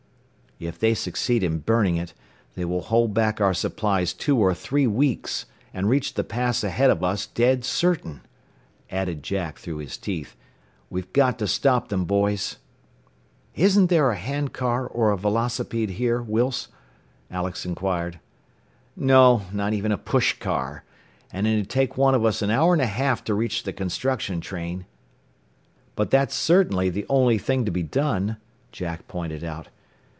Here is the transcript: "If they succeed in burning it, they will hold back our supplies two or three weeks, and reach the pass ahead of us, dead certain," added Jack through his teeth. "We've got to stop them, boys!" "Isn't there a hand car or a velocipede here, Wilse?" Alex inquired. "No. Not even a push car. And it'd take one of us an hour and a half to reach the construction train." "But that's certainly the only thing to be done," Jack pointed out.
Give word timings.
"If 0.63 0.77
they 0.77 0.93
succeed 0.93 1.41
in 1.41 1.57
burning 1.57 1.97
it, 1.97 2.13
they 2.53 2.65
will 2.65 2.83
hold 2.83 3.15
back 3.15 3.41
our 3.41 3.51
supplies 3.55 4.13
two 4.13 4.37
or 4.37 4.53
three 4.53 4.85
weeks, 4.85 5.47
and 5.73 5.89
reach 5.89 6.13
the 6.13 6.23
pass 6.23 6.63
ahead 6.63 6.91
of 6.91 7.03
us, 7.03 7.25
dead 7.25 7.65
certain," 7.65 8.21
added 8.91 9.23
Jack 9.23 9.57
through 9.57 9.77
his 9.77 9.97
teeth. 9.97 10.35
"We've 10.87 11.11
got 11.13 11.39
to 11.39 11.47
stop 11.47 11.87
them, 11.89 12.05
boys!" 12.05 12.57
"Isn't 13.55 13.87
there 13.87 14.11
a 14.11 14.15
hand 14.15 14.53
car 14.53 14.85
or 14.85 15.09
a 15.09 15.17
velocipede 15.17 15.89
here, 15.97 16.21
Wilse?" 16.21 16.67
Alex 17.31 17.65
inquired. 17.65 18.19
"No. 18.95 19.47
Not 19.51 19.73
even 19.73 19.91
a 19.91 19.97
push 19.97 20.33
car. 20.33 20.83
And 21.33 21.47
it'd 21.47 21.71
take 21.71 21.97
one 21.97 22.13
of 22.13 22.23
us 22.23 22.43
an 22.43 22.51
hour 22.51 22.71
and 22.71 22.83
a 22.83 22.85
half 22.85 23.23
to 23.23 23.33
reach 23.33 23.63
the 23.63 23.73
construction 23.73 24.41
train." 24.41 24.85
"But 25.95 26.11
that's 26.11 26.35
certainly 26.35 26.91
the 26.91 27.07
only 27.09 27.39
thing 27.39 27.65
to 27.65 27.71
be 27.71 27.81
done," 27.81 28.37
Jack 28.71 29.07
pointed 29.07 29.43
out. 29.43 29.69